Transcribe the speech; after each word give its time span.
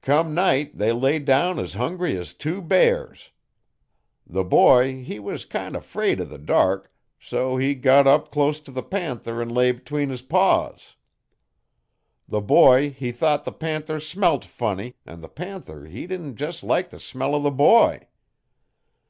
Come 0.00 0.32
night 0.32 0.78
they 0.78 0.90
lay 0.90 1.18
down 1.18 1.58
es 1.58 1.74
hungry 1.74 2.16
es 2.18 2.32
tew 2.32 2.62
bears. 2.62 3.28
The 4.26 4.42
boy 4.42 5.02
he 5.02 5.18
was 5.18 5.44
kind 5.44 5.76
o' 5.76 5.80
'fraid 5.80 6.18
'o 6.18 6.24
the 6.24 6.38
dark, 6.38 6.90
so 7.20 7.58
he 7.58 7.74
got 7.74 8.06
up 8.06 8.32
clus 8.32 8.58
t' 8.58 8.72
the 8.72 8.82
panther 8.82 9.38
'n 9.42 9.50
lay 9.50 9.74
'tween 9.74 10.08
his 10.08 10.22
paws. 10.22 10.96
The 12.26 12.40
boy 12.40 12.88
he 12.88 13.12
thought 13.12 13.44
the 13.44 13.52
panther 13.52 14.00
smelt 14.00 14.46
funny 14.46 14.94
an' 15.04 15.20
the 15.20 15.28
panther 15.28 15.84
he 15.84 16.06
didn't 16.06 16.40
jes' 16.40 16.62
like 16.62 16.88
the 16.88 16.98
smell 16.98 17.34
o' 17.34 17.42
the 17.42 17.50
boy. 17.50 18.08